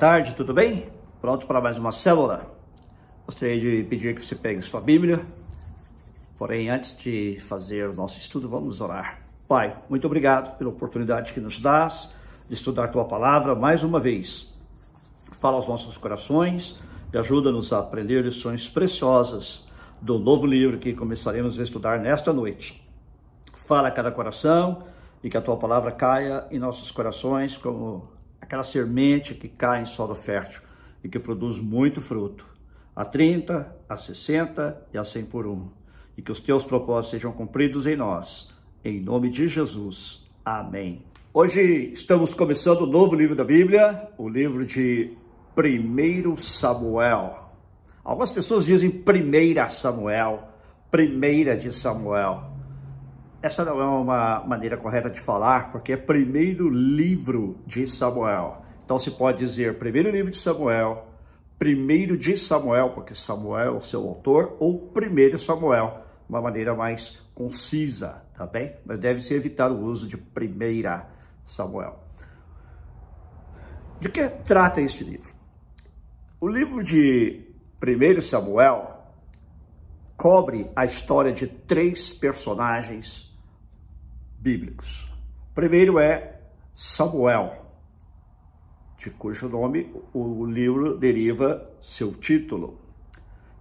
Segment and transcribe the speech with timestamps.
[0.00, 0.88] Tarde, tudo bem?
[1.20, 2.50] Pronto para mais uma célula?
[3.26, 5.26] Gostaria de pedir que você pegue sua Bíblia.
[6.38, 9.20] Porém, antes de fazer o nosso estudo, vamos orar.
[9.46, 12.14] Pai, muito obrigado pela oportunidade que nos dás
[12.48, 14.54] de estudar tua palavra mais uma vez.
[15.32, 16.80] Fala aos nossos corações
[17.12, 19.66] e ajuda-nos a aprender lições preciosas
[20.00, 22.82] do novo livro que começaremos a estudar nesta noite.
[23.52, 24.82] Fala a cada coração
[25.22, 28.18] e que a tua palavra caia em nossos corações como
[28.50, 30.60] aquela semente que cai em solo fértil
[31.04, 32.44] e que produz muito fruto,
[32.96, 35.68] a 30, a 60 e a 100 por um.
[36.18, 38.52] E que os teus propósitos sejam cumpridos em nós,
[38.84, 40.28] em nome de Jesus.
[40.44, 41.04] Amém.
[41.32, 41.60] Hoje
[41.92, 45.16] estamos começando o novo livro da Bíblia, o livro de
[45.56, 47.52] 1 Samuel.
[48.02, 50.48] Algumas pessoas dizem 1 Samuel,
[50.90, 52.49] primeira de Samuel.
[53.42, 58.62] Essa não é uma maneira correta de falar, porque é primeiro livro de Samuel.
[58.84, 61.08] Então se pode dizer primeiro livro de Samuel,
[61.58, 67.18] primeiro de Samuel, porque Samuel é o seu autor, ou primeiro Samuel, uma maneira mais
[67.34, 68.76] concisa, tá bem?
[68.84, 71.08] Mas deve-se evitar o uso de primeira
[71.46, 71.98] Samuel.
[74.00, 75.32] De que trata este livro?
[76.38, 77.42] O livro de
[77.82, 78.98] 1 Samuel
[80.14, 83.29] cobre a história de três personagens
[84.40, 85.12] bíblicos.
[85.50, 86.40] O primeiro é
[86.74, 87.66] Samuel,
[88.96, 92.78] de cujo nome o livro deriva seu título.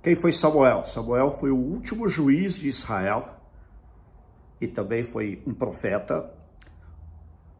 [0.01, 0.85] Quem foi Samuel?
[0.85, 3.37] Samuel foi o último juiz de Israel
[4.61, 6.33] e também foi um profeta.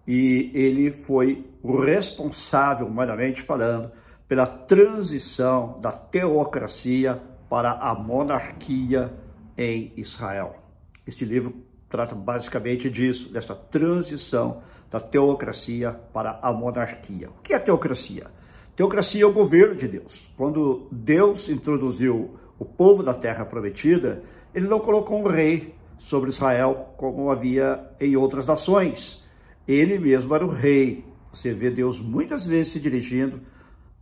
[0.08, 3.92] E ele foi o responsável, humanamente falando,
[4.28, 9.14] pela transição da teocracia para a monarquia
[9.58, 10.56] em Israel.
[11.06, 17.30] Este livro trata basicamente disso, dessa transição da teocracia para a monarquia.
[17.30, 18.28] O que é teocracia?
[18.76, 20.32] Teocracia é o governo de Deus.
[20.38, 24.24] Quando Deus introduziu o povo da terra prometida,
[24.54, 29.24] ele não colocou um rei sobre Israel como havia em outras nações.
[29.68, 31.06] Ele mesmo era o rei.
[31.32, 33.42] Você vê Deus muitas vezes se dirigindo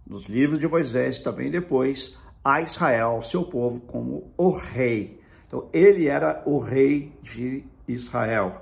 [0.06, 5.20] nos livros de Moisés, também depois, a Israel, seu povo, como o rei.
[5.48, 8.62] Então, ele era o rei de Israel.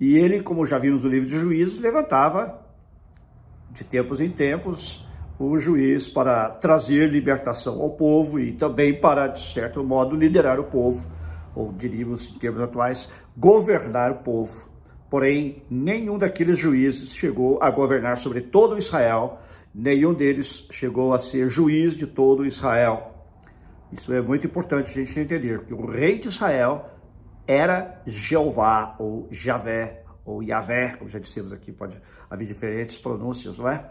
[0.00, 2.60] E ele, como já vimos no livro de Juízes, levantava
[3.70, 5.06] de tempos em tempos
[5.38, 10.64] o juiz para trazer libertação ao povo e também para, de certo modo, liderar o
[10.64, 11.04] povo,
[11.54, 14.70] ou diríamos em termos atuais, governar o povo.
[15.10, 19.40] Porém, nenhum daqueles juízes chegou a governar sobre todo Israel,
[19.74, 23.12] nenhum deles chegou a ser juiz de todo Israel.
[23.92, 26.86] Isso é muito importante a gente entender, porque o rei de Israel
[27.46, 33.68] era Jeová, ou Javé, ou Yahvé, como já dissemos aqui, pode haver diferentes pronúncias, não
[33.68, 33.90] é?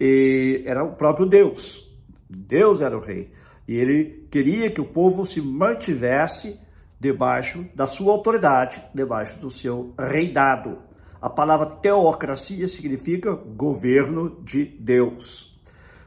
[0.00, 1.90] E era o próprio Deus.
[2.28, 3.32] Deus era o rei.
[3.68, 6.58] E ele queria que o povo se mantivesse
[6.98, 10.78] debaixo da sua autoridade, debaixo do seu reinado.
[11.20, 15.60] A palavra teocracia significa governo de Deus.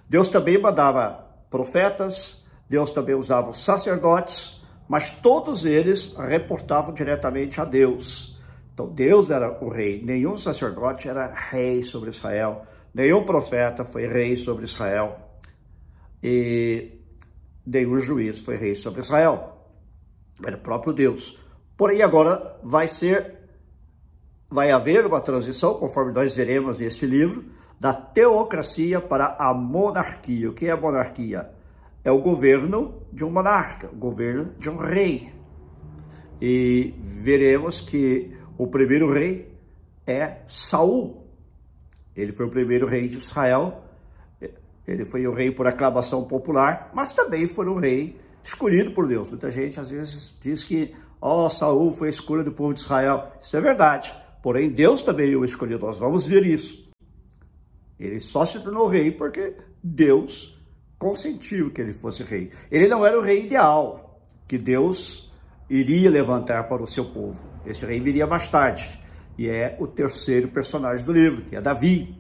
[0.09, 4.54] Deus também mandava profetas, Deus também usava sacerdotes,
[4.87, 8.39] mas todos eles reportavam diretamente a Deus.
[8.73, 14.35] Então Deus era o rei, nenhum sacerdote era rei sobre Israel, nenhum profeta foi rei
[14.35, 15.17] sobre Israel
[16.21, 16.91] e
[17.65, 19.53] nenhum juiz foi rei sobre Israel.
[20.45, 21.41] Era o próprio Deus.
[21.77, 23.35] Porém agora vai ser
[24.49, 27.45] vai haver uma transição, conforme nós veremos neste livro,
[27.79, 30.49] da teocracia para a monarquia.
[30.49, 31.49] O que é a monarquia?
[32.05, 35.33] É o governo de um monarca, o governo de um rei.
[36.39, 39.51] E veremos que o primeiro rei
[40.05, 41.25] é Saul.
[42.15, 43.83] Ele foi o primeiro rei de Israel.
[44.87, 49.31] Ele foi o rei por aclamação popular, mas também foi um rei escolhido por Deus.
[49.31, 52.81] Muita gente às vezes diz que, ó, oh, Saul foi a escolha do povo de
[52.81, 53.31] Israel.
[53.41, 54.13] Isso é verdade.
[54.43, 55.79] Porém, Deus também o escolheu.
[55.79, 56.87] Nós vamos ver isso.
[57.99, 60.54] Ele só se tornou rei porque Deus
[60.97, 62.51] consentiu que ele fosse rei.
[62.71, 65.31] Ele não era o rei ideal que Deus
[65.69, 67.39] iria levantar para o seu povo.
[67.65, 68.99] Este rei viria mais tarde
[69.37, 72.15] e é o terceiro personagem do livro, que é Davi.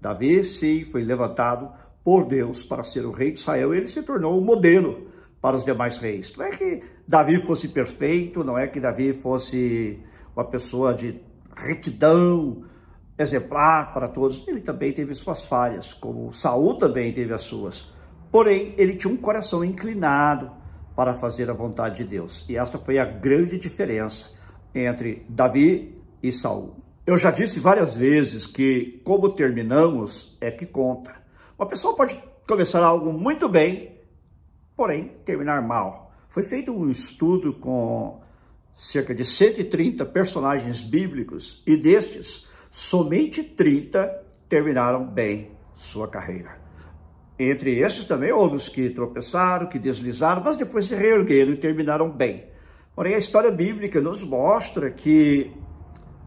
[0.00, 1.72] Davi, sim, foi levantado
[2.04, 5.08] por Deus para ser o rei de Israel ele se tornou o modelo
[5.40, 6.34] para os demais reis.
[6.36, 9.98] Não é que Davi fosse perfeito, não é que Davi fosse
[10.34, 11.20] uma pessoa de
[11.56, 12.64] retidão,
[13.18, 14.46] exemplar para todos.
[14.46, 17.93] Ele também teve suas falhas, como Saul também teve as suas.
[18.34, 20.50] Porém, ele tinha um coração inclinado
[20.96, 22.44] para fazer a vontade de Deus.
[22.48, 24.28] E esta foi a grande diferença
[24.74, 26.74] entre Davi e Saul.
[27.06, 31.14] Eu já disse várias vezes que como terminamos é que conta.
[31.56, 34.00] Uma pessoa pode começar algo muito bem,
[34.74, 36.12] porém terminar mal.
[36.28, 38.20] Foi feito um estudo com
[38.74, 44.08] cerca de 130 personagens bíblicos e destes, somente 30
[44.48, 46.63] terminaram bem sua carreira.
[47.38, 52.10] Entre estes também houve os que tropeçaram, que deslizaram, mas depois se reergueram e terminaram
[52.10, 52.44] bem.
[52.94, 55.50] Porém, a história bíblica nos mostra que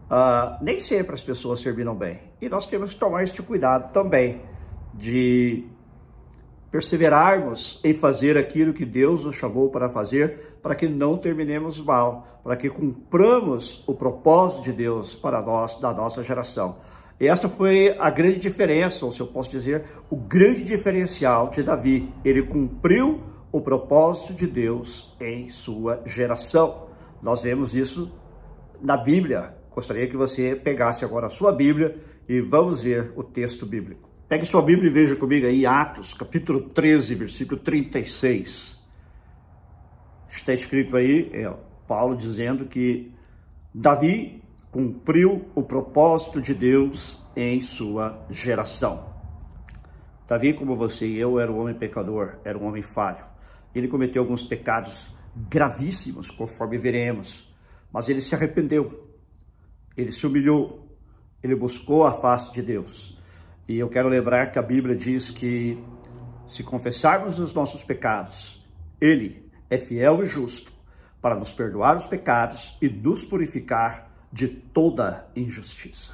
[0.08, 2.18] Uh, nem sempre as pessoas terminam bem.
[2.40, 4.40] E nós temos que tomar este cuidado também
[4.94, 5.66] de
[6.70, 12.40] perseverarmos em fazer aquilo que Deus nos chamou para fazer, para que não terminemos mal,
[12.42, 16.76] para que cumpramos o propósito de Deus para nós, da nossa geração.
[17.20, 22.12] Esta foi a grande diferença, ou se eu posso dizer, o grande diferencial de Davi.
[22.24, 26.88] Ele cumpriu o propósito de Deus em sua geração.
[27.20, 28.12] Nós vemos isso
[28.80, 31.96] na Bíblia, Gostaria que você pegasse agora a sua Bíblia
[32.28, 34.10] e vamos ver o texto bíblico.
[34.28, 38.76] Pegue sua Bíblia e veja comigo aí Atos, capítulo 13, versículo 36.
[40.28, 41.48] Está escrito aí, é,
[41.86, 43.12] Paulo dizendo que
[43.72, 49.06] Davi cumpriu o propósito de Deus em sua geração.
[50.26, 53.24] Davi, como você e eu, era um homem pecador, era um homem falho.
[53.74, 57.54] Ele cometeu alguns pecados gravíssimos, conforme veremos,
[57.92, 59.08] mas ele se arrependeu
[59.98, 60.96] ele se humilhou,
[61.42, 63.20] ele buscou a face de Deus.
[63.66, 65.76] E eu quero lembrar que a Bíblia diz que
[66.46, 68.64] se confessarmos os nossos pecados,
[69.00, 70.72] ele é fiel e justo
[71.20, 76.12] para nos perdoar os pecados e nos purificar de toda injustiça.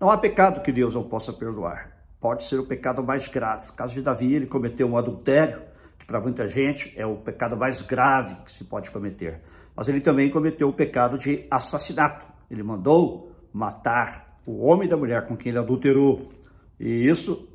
[0.00, 1.96] Não há pecado que Deus não possa perdoar.
[2.20, 3.66] Pode ser o pecado mais grave.
[3.68, 5.62] No caso de Davi, ele cometeu um adultério,
[5.98, 9.42] que para muita gente é o pecado mais grave que se pode cometer.
[9.74, 12.26] Mas ele também cometeu o pecado de assassinato.
[12.50, 16.32] Ele mandou matar o homem da mulher com quem ele adulterou.
[16.78, 17.48] E isso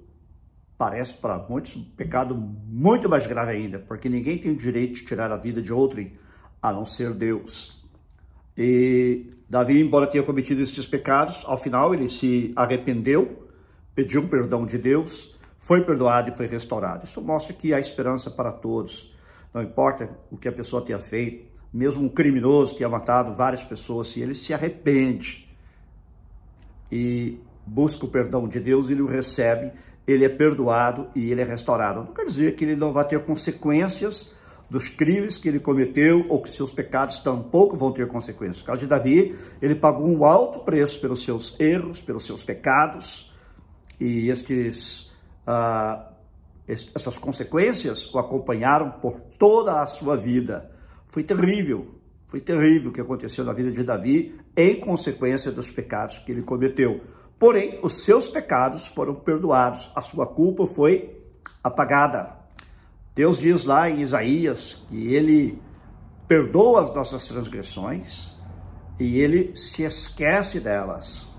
[0.77, 5.05] parece para muitos um pecado muito mais grave ainda, porque ninguém tem o direito de
[5.05, 6.05] tirar a vida de outro
[6.61, 7.82] a não ser Deus.
[8.57, 13.47] E Davi, embora tenha cometido estes pecados, ao final ele se arrependeu,
[13.95, 17.05] pediu perdão de Deus, foi perdoado e foi restaurado.
[17.05, 19.15] Isso mostra que há esperança para todos.
[19.53, 24.09] Não importa o que a pessoa tenha feito, mesmo um criminoso tenha matado várias pessoas,
[24.09, 25.49] se ele se arrepende
[26.91, 29.71] e busca o perdão de Deus, ele o recebe,
[30.05, 32.01] ele é perdoado e ele é restaurado.
[32.01, 34.31] Não quer dizer que ele não vai ter consequências
[34.73, 38.61] dos crimes que ele cometeu ou que seus pecados tampouco vão ter consequências.
[38.61, 43.31] No caso de Davi, ele pagou um alto preço pelos seus erros, pelos seus pecados,
[43.99, 45.11] e estes,
[45.47, 46.11] uh,
[46.67, 50.71] essas consequências o acompanharam por toda a sua vida.
[51.05, 51.93] Foi terrível,
[52.27, 56.41] foi terrível o que aconteceu na vida de Davi em consequência dos pecados que ele
[56.41, 56.99] cometeu.
[57.37, 61.15] Porém, os seus pecados foram perdoados, a sua culpa foi
[61.63, 62.42] apagada.
[63.15, 65.61] Deus diz lá em Isaías que ele
[66.27, 68.33] perdoa as nossas transgressões
[68.99, 71.29] e ele se esquece delas.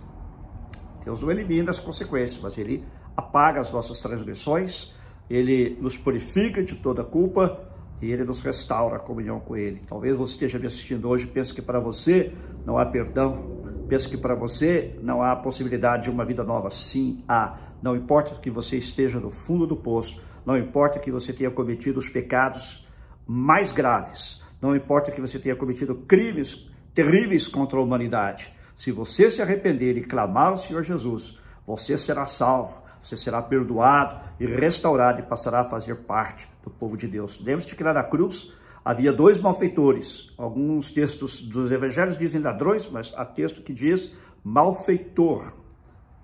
[1.05, 2.85] Deus não elimina as consequências, mas ele
[3.17, 4.93] apaga as nossas transgressões,
[5.29, 7.69] ele nos purifica de toda culpa
[8.01, 9.83] e ele nos restaura a comunhão com ele.
[9.89, 12.33] Talvez você esteja me assistindo hoje e pense que para você
[12.65, 16.71] não há perdão, pense que para você não há possibilidade de uma vida nova.
[16.71, 17.59] Sim, há.
[17.83, 21.99] Não importa que você esteja no fundo do poço, não importa que você tenha cometido
[21.99, 22.87] os pecados
[23.27, 28.53] mais graves, não importa que você tenha cometido crimes terríveis contra a humanidade.
[28.77, 34.19] Se você se arrepender e clamar ao Senhor Jesus, você será salvo você será perdoado
[34.41, 37.39] e restaurado e passará a fazer parte do povo de Deus.
[37.39, 38.51] Lembre-se que lá na cruz
[38.83, 40.33] havia dois malfeitores.
[40.39, 44.11] Alguns textos dos evangelhos dizem ladrões, mas há texto que diz
[44.43, 45.53] malfeitor.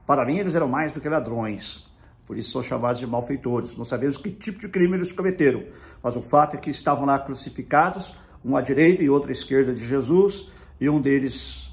[0.07, 1.87] Para mim, eles eram mais do que ladrões.
[2.31, 3.77] Por isso são chamados de malfeitores.
[3.77, 5.65] Não sabemos que tipo de crime eles cometeram,
[6.01, 9.75] mas o fato é que estavam lá crucificados, um à direita e outro à esquerda
[9.75, 10.49] de Jesus,
[10.81, 11.73] e um deles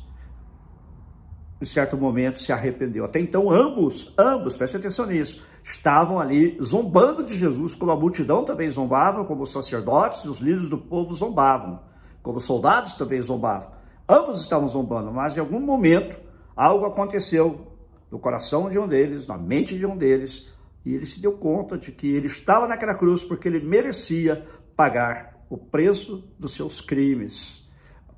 [1.61, 3.05] em certo momento se arrependeu.
[3.05, 8.43] Até então, ambos, ambos, preste atenção nisso, estavam ali zombando de Jesus, como a multidão
[8.43, 11.81] também zombava, como os sacerdotes e os líderes do povo zombavam,
[12.23, 13.73] como os soldados também zombavam.
[14.09, 16.19] Ambos estavam zombando, mas em algum momento
[16.55, 17.76] algo aconteceu
[18.11, 20.49] no coração de um deles, na mente de um deles,
[20.85, 24.45] e ele se deu conta de que ele estava naquela cruz porque ele merecia
[24.75, 27.67] pagar o preço dos seus crimes,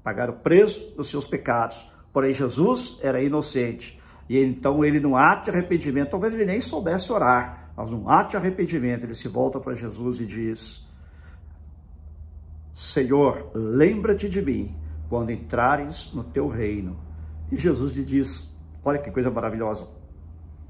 [0.04, 4.00] pagar o preço dos seus pecados Porém, Jesus era inocente.
[4.28, 8.32] E então ele, no ato de arrependimento, talvez ele nem soubesse orar, mas num ato
[8.32, 10.88] de arrependimento, ele se volta para Jesus e diz:
[12.74, 14.76] Senhor, lembra-te de mim
[15.08, 17.00] quando entrares no teu reino.
[17.52, 18.54] E Jesus lhe diz:
[18.90, 19.88] Olha que coisa maravilhosa.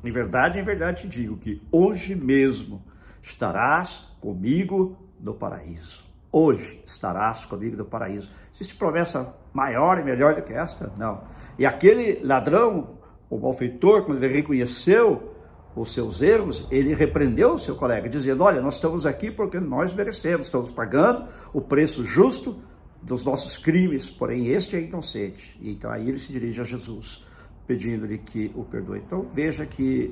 [0.03, 2.83] Em verdade, em verdade te digo que hoje mesmo
[3.23, 6.03] estarás comigo no paraíso.
[6.29, 8.29] Hoje estarás comigo no paraíso.
[8.53, 10.91] Existe promessa maior e melhor do que esta?
[10.97, 11.23] Não.
[11.57, 12.97] E aquele ladrão,
[13.29, 15.33] o malfeitor, quando ele reconheceu
[15.73, 19.93] os seus erros, ele repreendeu o seu colega, dizendo: Olha, nós estamos aqui porque nós
[19.93, 21.23] merecemos, estamos pagando
[21.53, 22.61] o preço justo
[23.01, 25.57] dos nossos crimes, porém este é inocente.
[25.61, 27.23] E então aí ele se dirige a Jesus,
[27.69, 28.97] pedindo-lhe que o perdoe.
[28.97, 30.11] Então veja que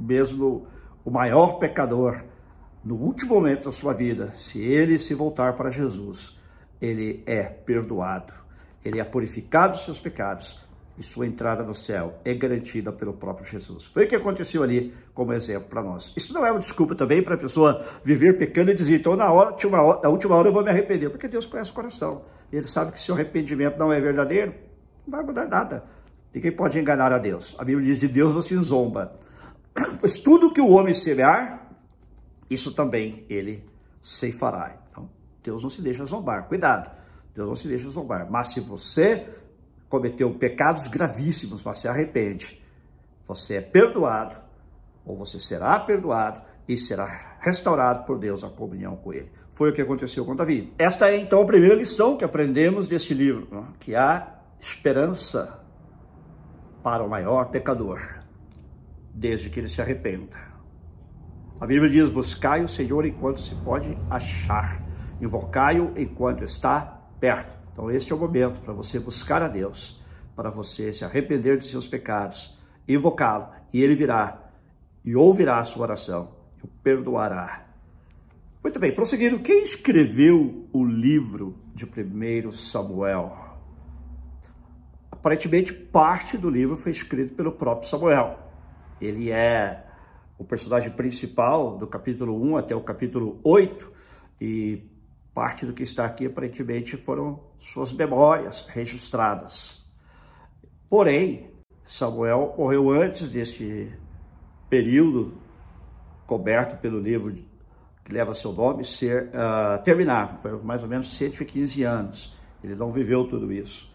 [0.00, 0.66] mesmo
[1.04, 2.24] o maior pecador,
[2.84, 6.36] no último momento da sua vida, se ele se voltar para Jesus,
[6.80, 8.32] ele é perdoado,
[8.84, 10.60] ele é purificado dos seus pecados
[10.98, 13.84] e sua entrada no céu é garantida pelo próprio Jesus.
[13.84, 16.12] Foi o que aconteceu ali como exemplo para nós.
[16.16, 19.30] Isso não é uma desculpa também para a pessoa viver pecando e dizer, então na,
[19.30, 19.56] hora,
[20.02, 22.22] na última hora eu vou me arrepender, porque Deus conhece o coração.
[22.52, 24.52] Ele sabe que se o arrependimento não é verdadeiro,
[25.06, 25.84] não vai mudar nada.
[26.34, 27.54] Ninguém pode enganar a Deus.
[27.58, 29.18] A Bíblia diz, de Deus não se zomba.
[30.00, 31.68] Pois tudo que o homem semear,
[32.50, 33.64] isso também ele
[34.02, 34.76] ceifará.
[34.90, 35.08] Então,
[35.42, 36.48] Deus não se deixa zombar.
[36.48, 36.90] Cuidado,
[37.34, 38.30] Deus não se deixa zombar.
[38.30, 39.26] Mas se você
[39.88, 42.62] cometeu pecados gravíssimos, mas se arrepende,
[43.26, 44.36] você é perdoado,
[45.04, 49.30] ou você será perdoado e será restaurado por Deus a comunhão com Ele.
[49.52, 50.72] Foi o que aconteceu com Davi.
[50.78, 55.58] Esta é então a primeira lição que aprendemos deste livro, que há esperança
[56.88, 58.00] para o maior pecador,
[59.12, 60.38] desde que ele se arrependa.
[61.60, 64.82] A Bíblia diz: buscai o Senhor enquanto se pode achar,
[65.20, 66.80] invocai-o enquanto está
[67.20, 67.54] perto.
[67.70, 70.02] Então, este é o momento para você buscar a Deus,
[70.34, 74.50] para você se arrepender de seus pecados, invocá-lo, e ele virá
[75.04, 77.66] e ouvirá a sua oração e o perdoará.
[78.64, 83.47] Muito bem, prosseguindo, quem escreveu o livro de 1 Samuel?
[85.18, 88.38] Aparentemente, parte do livro foi escrito pelo próprio Samuel.
[89.00, 89.84] Ele é
[90.38, 93.92] o personagem principal do capítulo 1 até o capítulo 8
[94.40, 94.82] e
[95.38, 99.80] Parte do que está aqui, aparentemente, foram suas memórias registradas.
[100.90, 101.52] Porém,
[101.86, 103.88] Samuel morreu antes deste
[104.68, 105.40] período
[106.26, 107.32] coberto pelo livro
[108.04, 110.40] que leva seu nome ser uh, terminar.
[110.40, 112.36] Foi mais ou menos 115 anos.
[112.60, 113.87] Ele não viveu tudo isso.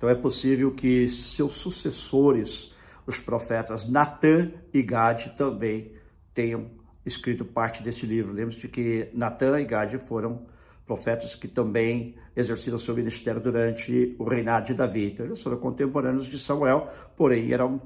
[0.00, 2.74] Então é possível que seus sucessores,
[3.06, 5.92] os profetas Natan e Gade, também
[6.32, 6.70] tenham
[7.04, 8.32] escrito parte desse livro.
[8.32, 10.46] Lembre-se de que Natan e Gade foram
[10.86, 15.12] profetas que também exerceram seu ministério durante o reinado de Davi.
[15.12, 17.78] Então, eles foram contemporâneos de Samuel, porém eram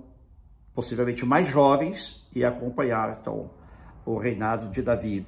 [0.72, 3.50] possivelmente mais jovens e acompanharam então
[4.06, 5.26] o reinado de Davi.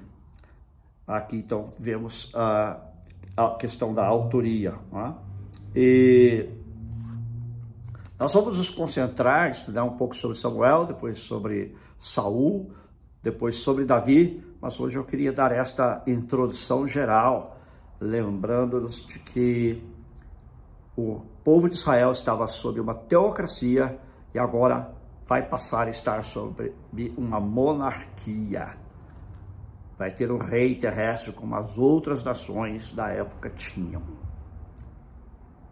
[1.04, 2.80] Aqui então vemos a,
[3.36, 4.78] a questão da autoria.
[4.94, 5.14] É?
[5.74, 6.65] E
[8.18, 12.70] nós vamos nos concentrar, estudar um pouco sobre Samuel, depois sobre Saul,
[13.22, 17.56] depois sobre Davi, mas hoje eu queria dar esta introdução geral
[18.00, 19.82] lembrando-nos de que
[20.96, 23.98] o povo de Israel estava sob uma teocracia
[24.34, 24.94] e agora
[25.26, 26.72] vai passar a estar sob
[27.16, 28.76] uma monarquia.
[29.98, 34.02] Vai ter um rei terrestre como as outras nações da época tinham.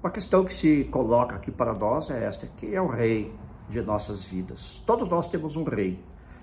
[0.05, 3.35] Uma questão que se coloca aqui para nós é esta: quem é o rei
[3.71, 4.83] de nossas vidas?
[4.85, 5.99] Todos nós temos um rei.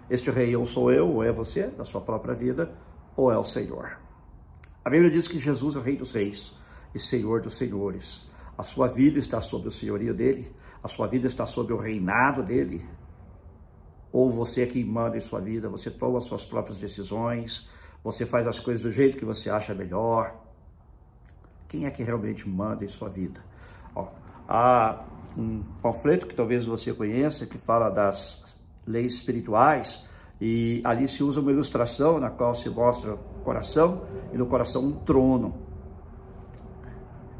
[0.10, 2.74] Este rei ou sou eu, ou é você, da sua própria vida,
[3.15, 4.01] ou é o Senhor.
[4.84, 6.58] A Bíblia diz que Jesus é o Rei dos Reis
[6.96, 8.27] e Senhor dos Senhores.
[8.58, 10.51] A sua vida está sob o senhorio dele,
[10.84, 12.84] a sua vida está sob o reinado dele.
[14.12, 17.70] Ou você é quem manda em sua vida, você toma as suas próprias decisões,
[18.03, 20.36] você faz as coisas do jeito que você acha melhor.
[21.68, 23.50] Quem é que realmente manda em sua vida?
[24.53, 25.05] Há
[25.38, 28.53] um panfleto que talvez você conheça que fala das
[28.86, 30.05] leis espirituais
[30.41, 34.01] e ali se usa uma ilustração na qual se mostra o coração
[34.34, 35.55] e no coração um trono.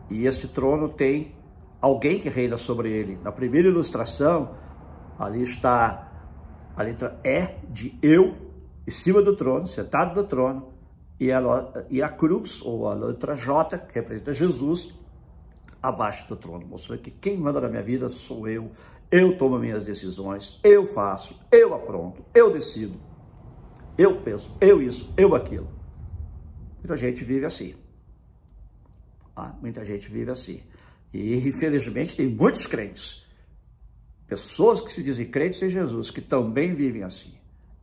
[0.10, 1.36] E este trono tem
[1.82, 3.20] alguém que reina sobre ele.
[3.22, 4.56] Na primeira ilustração,
[5.20, 6.10] ali está
[6.77, 8.38] a letra E de eu,
[8.88, 10.70] em cima do trono, sentado no trono,
[11.20, 11.41] e a,
[11.89, 15.00] e a cruz, ou a letra J, que representa Jesus,
[15.82, 18.72] abaixo do trono, mostrando que quem manda na minha vida sou eu,
[19.10, 23.00] eu tomo minhas decisões, eu faço, eu apronto, eu decido,
[23.98, 25.68] eu penso, eu isso, eu aquilo.
[26.78, 27.76] Muita gente vive assim.
[29.36, 30.64] Ah, muita gente vive assim.
[31.14, 33.26] E infelizmente tem muitos crentes,
[34.28, 37.34] pessoas que se dizem crentes em Jesus, que também vivem assim.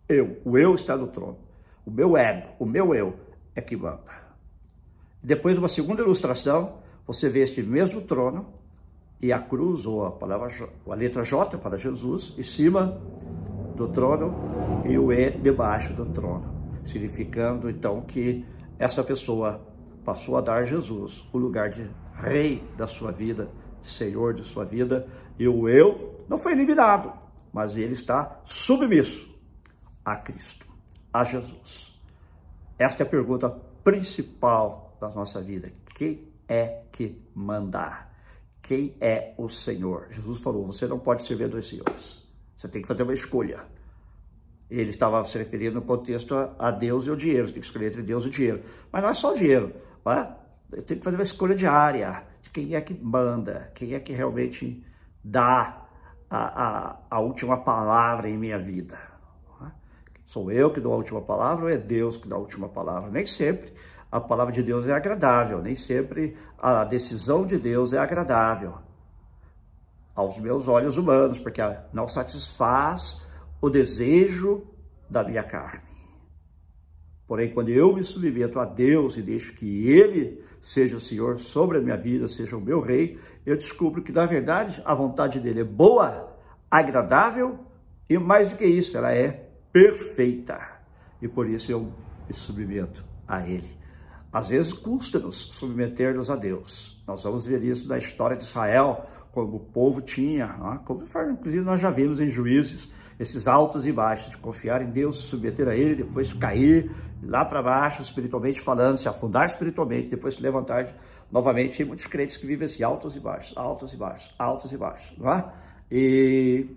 [0.09, 1.39] Eu, o eu está no trono.
[1.85, 3.19] O meu ego, o meu eu
[3.55, 4.01] é que manda.
[5.23, 8.53] Depois, uma segunda ilustração, você vê este mesmo trono
[9.19, 10.51] e a cruz, ou a, palavra,
[10.87, 13.01] a letra J para Jesus, em cima
[13.75, 18.45] do trono e o E debaixo do trono, significando então que
[18.79, 19.67] essa pessoa
[20.05, 23.49] passou a dar a Jesus o lugar de rei da sua vida,
[23.83, 27.11] senhor de sua vida, e o eu não foi eliminado,
[27.51, 29.35] mas ele está submisso
[30.05, 30.69] a Cristo,
[31.11, 31.99] a Jesus.
[32.79, 33.49] Esta é a pergunta
[33.83, 35.73] principal da nossa vida.
[35.95, 38.09] Quem é que mandar?
[38.69, 40.09] quem é o Senhor.
[40.11, 42.23] Jesus falou: você não pode servir dois senhores.
[42.55, 43.63] Você tem que fazer uma escolha.
[44.69, 47.47] Ele estava se referindo no contexto a Deus e o dinheiro.
[47.47, 48.63] Você tem que escolher entre Deus e o dinheiro.
[48.93, 49.73] Mas não é só o dinheiro.
[50.05, 50.29] É?
[50.71, 54.13] Eu tenho que fazer uma escolha diária de quem é que manda, quem é que
[54.13, 54.85] realmente
[55.25, 55.89] dá
[56.29, 58.99] a, a, a última palavra em minha vida.
[59.63, 59.71] É?
[60.27, 63.11] Sou eu que dou a última palavra ou é Deus que dá a última palavra?
[63.11, 63.73] Nem sempre
[64.11, 68.75] a palavra de Deus é agradável, nem sempre a decisão de Deus é agradável
[70.15, 71.61] aos meus olhos humanos, porque
[71.93, 73.25] não satisfaz
[73.61, 74.67] o desejo
[75.09, 75.89] da minha carne.
[77.27, 81.79] Porém, quando eu me submeto a Deus e deixo que Ele seja o Senhor sobre
[81.79, 85.61] a minha vida, seja o meu rei, eu descubro que, na verdade, a vontade dele
[85.61, 86.37] é boa,
[86.71, 87.59] agradável
[88.09, 90.59] e, mais do que isso, ela é perfeita.
[91.21, 91.93] E por isso eu
[92.27, 93.78] me submeto a Ele.
[94.33, 97.03] Às vezes custa-nos submeter-nos a Deus.
[97.07, 100.81] Nós vamos ver isso na história de Israel, como o povo tinha, né?
[100.85, 105.23] como inclusive nós já vimos em Juízes, esses altos e baixos, de confiar em Deus,
[105.23, 106.91] se submeter a Ele, depois cair
[107.23, 110.95] lá para baixo, espiritualmente falando, se afundar espiritualmente, depois se levantar
[111.31, 111.77] novamente.
[111.77, 115.19] Tem muitos crentes que vivem assim, altos e baixos, altos e baixos, altos e baixos,
[115.19, 115.53] não é?
[115.91, 116.69] E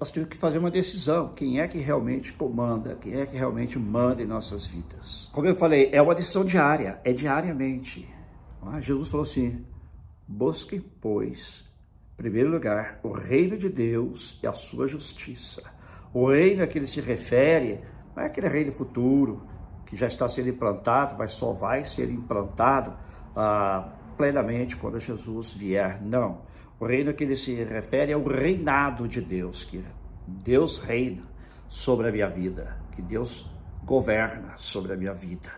[0.00, 1.34] nós temos que fazer uma decisão.
[1.34, 2.94] Quem é que realmente comanda?
[2.94, 5.28] Quem é que realmente manda em nossas vidas?
[5.32, 8.08] Como eu falei, é uma decisão diária, é diariamente.
[8.62, 9.64] Ah, Jesus falou assim:
[10.26, 11.64] busquem, pois,
[12.14, 15.62] em primeiro lugar, o reino de Deus e a sua justiça.
[16.14, 17.80] O reino a que ele se refere
[18.14, 19.42] não é aquele reino futuro
[19.84, 22.96] que já está sendo implantado, mas só vai ser implantado
[23.34, 26.00] ah, plenamente quando Jesus vier.
[26.02, 26.42] Não.
[26.80, 29.82] O reino que ele se refere é o reinado de Deus, que
[30.26, 31.22] Deus reina
[31.68, 33.50] sobre a minha vida, que Deus
[33.84, 35.50] governa sobre a minha vida.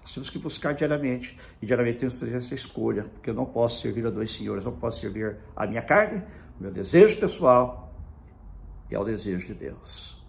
[0.00, 3.46] Nós temos que buscar diariamente, e diariamente temos que fazer essa escolha, porque eu não
[3.46, 6.22] posso servir a dois senhores, não posso servir a minha carne,
[6.58, 7.94] o meu desejo pessoal
[8.90, 10.22] e ao desejo de Deus.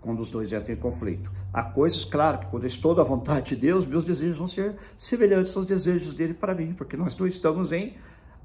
[0.00, 1.32] Quando os dois entram em conflito.
[1.52, 4.76] Há coisas, claro, que quando eu estou da vontade de Deus, meus desejos vão ser
[4.96, 7.96] semelhantes aos desejos dele para mim, porque nós dois estamos em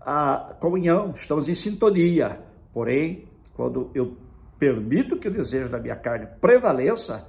[0.01, 2.39] a comunhão, estamos em sintonia.
[2.73, 4.15] Porém, quando eu
[4.57, 7.27] permito que o desejo da minha carne prevaleça,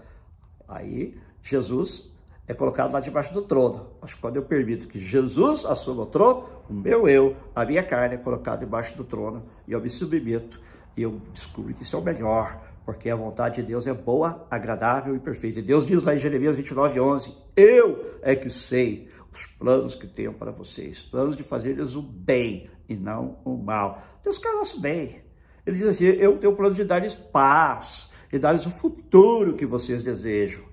[0.68, 2.10] aí Jesus
[2.46, 3.90] é colocado lá debaixo do trono.
[4.00, 8.16] Mas quando eu permito que Jesus assuma o trono, o meu eu, a minha carne
[8.16, 10.60] é colocada debaixo do trono e eu me submeto
[11.02, 15.14] eu descubro que isso é o melhor, porque a vontade de Deus é boa, agradável
[15.14, 15.60] e perfeita.
[15.60, 20.06] E Deus diz lá em Jeremias 29, 11, eu é que sei os planos que
[20.06, 24.02] tenho para vocês, planos de fazer-lhes o bem e não o mal.
[24.24, 25.22] Deus quer o nosso bem.
[25.64, 29.66] Ele diz assim: Eu tenho o plano de dar-lhes paz e dar-lhes o futuro que
[29.66, 30.64] vocês desejam.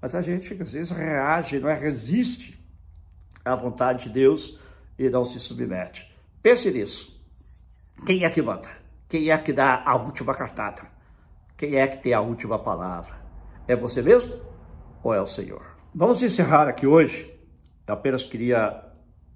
[0.00, 1.74] Mas a gente às vezes reage, não é?
[1.74, 2.58] Resiste
[3.44, 4.58] à vontade de Deus
[4.98, 6.10] e não se submete.
[6.42, 7.20] Pense nisso.
[8.06, 8.79] Quem é que manda?
[9.10, 10.82] Quem é que dá a última cartada?
[11.56, 13.20] Quem é que tem a última palavra?
[13.66, 14.40] É você mesmo
[15.02, 15.76] ou é o Senhor?
[15.92, 17.28] Vamos encerrar aqui hoje
[17.88, 18.84] eu apenas queria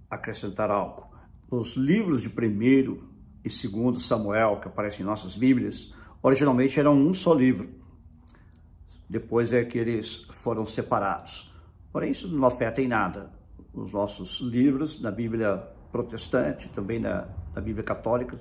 [0.09, 1.11] acrescentar algo.
[1.51, 3.11] Os livros de primeiro
[3.45, 7.69] e segundo Samuel, que aparecem em nossas Bíblias, originalmente eram um só livro.
[9.11, 11.53] Depois é que eles foram separados.
[11.93, 13.33] Porém, isso não afeta em nada.
[13.73, 18.39] Os nossos livros, na Bíblia protestante, também na, na Bíblia católica,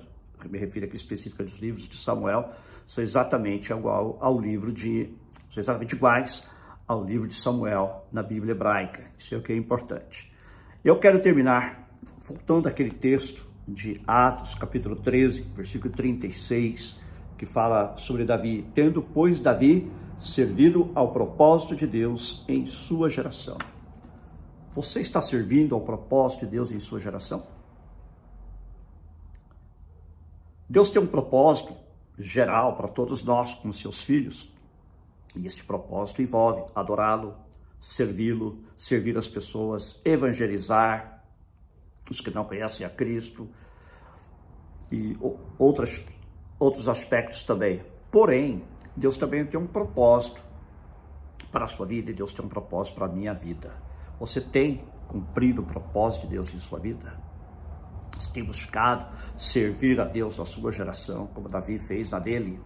[0.48, 2.52] me refiro aqui especificamente aos livros de Samuel,
[2.86, 5.10] são exatamente igual ao livro de,
[5.50, 6.46] são exatamente iguais
[6.86, 9.10] ao livro de Samuel na Bíblia hebraica.
[9.18, 10.32] Isso é o que é importante.
[10.84, 11.88] Eu quero terminar
[12.26, 17.00] voltando àquele texto de Atos, capítulo 13, versículo 36,
[17.38, 23.56] que fala sobre Davi, tendo, pois, Davi servido ao propósito de Deus em sua geração.
[24.72, 27.44] Você está servindo ao propósito de Deus em sua geração?
[30.68, 31.74] Deus tem um propósito
[32.18, 34.52] geral para todos nós, como seus filhos.
[35.34, 37.36] E este propósito envolve adorá-lo,
[37.80, 41.24] servi-lo, servir as pessoas, evangelizar
[42.08, 43.48] os que não conhecem a Cristo
[44.90, 45.16] e
[45.58, 46.04] outras,
[46.58, 47.84] outros aspectos também.
[48.10, 48.64] Porém,
[48.96, 50.44] Deus também tem um propósito
[51.50, 53.74] para a sua vida e Deus tem um propósito para a minha vida.
[54.20, 57.23] Você tem cumprido o propósito de Deus em sua vida?
[58.32, 62.60] Tem buscado servir a Deus na sua geração, como Davi fez na dele?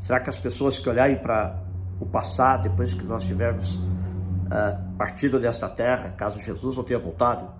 [0.00, 1.62] Será que as pessoas que olharem para
[1.98, 7.50] o passado, depois que nós tivermos uh, partido desta terra, caso Jesus não tenha voltado,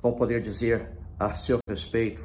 [0.00, 2.22] vão poder dizer a seu respeito: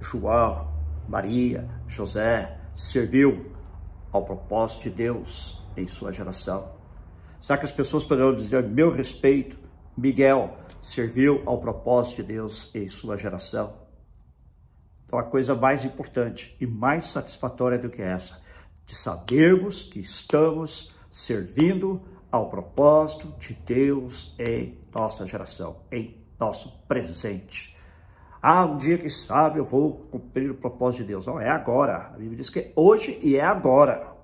[0.00, 0.68] João,
[1.08, 3.52] Maria, José serviu
[4.10, 6.70] ao propósito de Deus em sua geração?
[7.40, 9.58] Será que as pessoas poderão dizer meu respeito?
[9.96, 13.80] Miguel serviu ao propósito de Deus em sua geração?
[15.06, 18.40] Então, a coisa mais importante e mais satisfatória do que essa,
[18.84, 27.76] de sabermos que estamos servindo ao propósito de Deus em nossa geração, em nosso presente.
[28.40, 31.26] Ah, um dia que sabe eu vou cumprir o propósito de Deus.
[31.26, 32.08] Não, é agora.
[32.08, 34.16] A Bíblia diz que é hoje e é agora.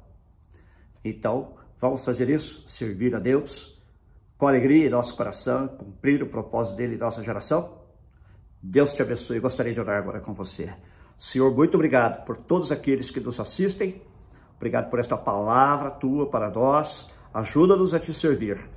[1.04, 3.77] Então, vamos fazer isso, servir a Deus
[4.38, 7.76] com alegria em nosso coração, cumprir o propósito dele em nossa geração.
[8.62, 9.40] Deus te abençoe.
[9.40, 10.72] Gostaria de orar agora com você.
[11.18, 14.00] Senhor, muito obrigado por todos aqueles que nos assistem.
[14.56, 17.10] Obrigado por esta palavra tua para nós.
[17.34, 18.70] Ajuda-nos a te servir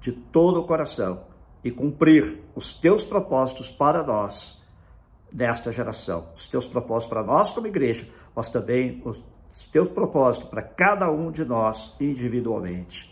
[0.00, 1.24] de todo o coração
[1.64, 4.62] e cumprir os teus propósitos para nós
[5.32, 6.28] nesta geração.
[6.34, 9.26] Os teus propósitos para nós como igreja, mas também os
[9.72, 13.10] teus propósitos para cada um de nós individualmente.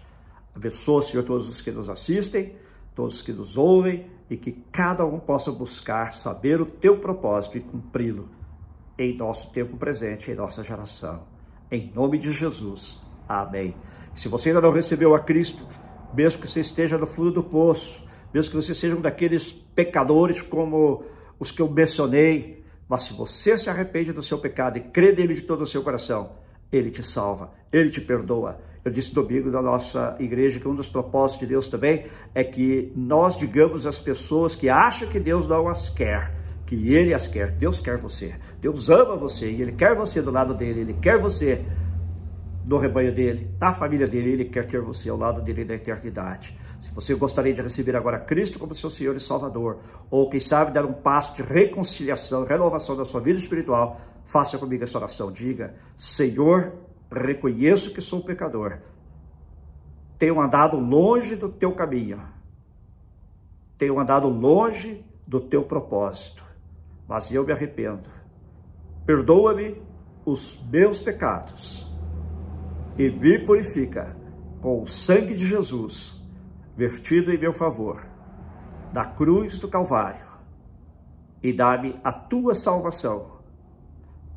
[0.58, 2.56] Abençoa, Senhor, todos os que nos assistem,
[2.92, 7.56] todos os que nos ouvem e que cada um possa buscar saber o teu propósito
[7.56, 8.28] e cumpri-lo
[8.98, 11.22] em nosso tempo presente, em nossa geração.
[11.70, 13.00] Em nome de Jesus.
[13.28, 13.76] Amém.
[14.16, 15.64] Se você ainda não recebeu a Cristo,
[16.12, 18.02] mesmo que você esteja no fundo do poço,
[18.34, 21.04] mesmo que você seja um daqueles pecadores como
[21.38, 25.34] os que eu mencionei, mas se você se arrepende do seu pecado e crê nele
[25.34, 26.32] de todo o seu coração,
[26.72, 28.60] ele te salva, ele te perdoa.
[28.84, 32.92] Eu disse domingo na nossa igreja que um dos propósitos de Deus também é que
[32.96, 36.32] nós digamos às pessoas que acham que Deus não as quer,
[36.64, 37.50] que ele as quer.
[37.50, 38.34] Deus quer você.
[38.60, 41.64] Deus ama você e ele quer você do lado dele, ele quer você
[42.64, 46.54] no rebanho dele, na família dele, ele quer ter você ao lado dele na eternidade.
[46.78, 49.78] Se você gostaria de receber agora Cristo como seu Senhor e Salvador,
[50.10, 54.84] ou quem sabe dar um passo de reconciliação, renovação da sua vida espiritual, faça comigo
[54.84, 55.32] essa oração.
[55.32, 56.74] Diga: Senhor,
[57.10, 58.78] reconheço que sou pecador.
[60.18, 62.22] Tenho andado longe do teu caminho.
[63.76, 66.44] Tenho andado longe do teu propósito.
[67.08, 68.10] Mas eu me arrependo.
[69.06, 69.80] Perdoa-me
[70.26, 71.90] os meus pecados
[72.98, 74.14] e me purifica
[74.60, 76.20] com o sangue de Jesus
[76.76, 78.04] vertido em meu favor
[78.92, 80.26] na cruz do Calvário
[81.42, 83.37] e dá-me a tua salvação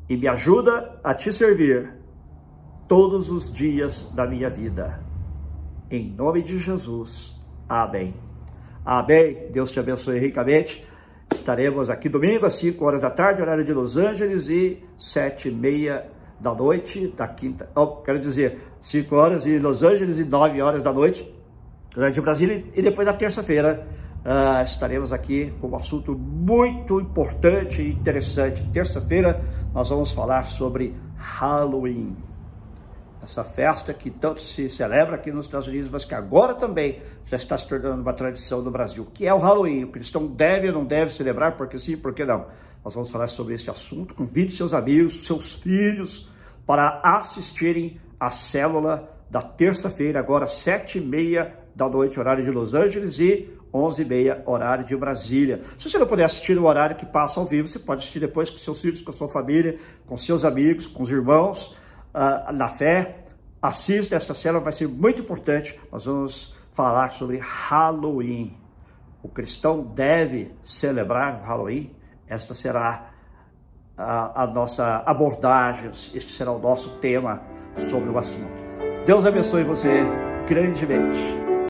[0.08, 1.92] e me ajuda a te servir
[2.88, 5.02] todos os dias da minha vida.
[5.90, 7.40] Em nome de Jesus.
[7.68, 8.14] Amém.
[8.84, 9.50] Amém.
[9.52, 10.84] Deus te abençoe ricamente.
[11.32, 15.52] Estaremos aqui domingo às 5 horas da tarde, horário de Los Angeles, e 7 e
[15.52, 16.10] meia
[16.42, 20.82] da noite da quinta, oh, quero dizer, 5 horas em Los Angeles e 9 horas
[20.82, 21.32] da noite,
[22.12, 23.86] de Brasília, e depois na terça-feira
[24.24, 28.64] uh, estaremos aqui com um assunto muito importante e interessante.
[28.72, 29.40] Terça-feira
[29.74, 32.16] nós vamos falar sobre Halloween.
[33.22, 37.36] Essa festa que tanto se celebra aqui nos Estados Unidos, mas que agora também já
[37.36, 39.84] está se tornando uma tradição no Brasil, que é o Halloween.
[39.84, 42.46] O cristão deve ou não deve celebrar, porque sim, porque não.
[42.84, 44.14] Nós vamos falar sobre este assunto.
[44.14, 46.28] Convide seus amigos, seus filhos,
[46.66, 52.74] para assistirem à célula da terça-feira, agora sete e meia da noite, horário de Los
[52.74, 55.62] Angeles, e onze e meia, horário de Brasília.
[55.78, 58.50] Se você não puder assistir no horário que passa ao vivo, você pode assistir depois
[58.50, 61.76] com seus filhos, com a sua família, com seus amigos, com os irmãos,
[62.14, 63.24] uh, na fé.
[63.60, 65.78] Assista esta célula, vai ser muito importante.
[65.90, 68.56] Nós vamos falar sobre Halloween.
[69.22, 71.94] O cristão deve celebrar o Halloween.
[72.26, 73.10] Esta será
[73.96, 77.42] a, a nossa abordagem, este será o nosso tema
[77.76, 78.62] sobre o assunto.
[79.06, 80.02] Deus abençoe você
[80.48, 81.41] grandemente.